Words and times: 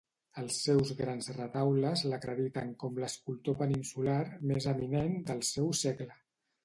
Els 0.43 0.55
seus 0.67 0.93
grans 1.01 1.27
retaules 1.35 2.03
l'acrediten 2.13 2.73
com 2.85 2.97
l'escultor 3.03 3.59
peninsular 3.63 4.19
més 4.53 4.71
eminent 4.73 5.15
del 5.29 5.45
seu 5.55 5.71
segle. 5.83 6.19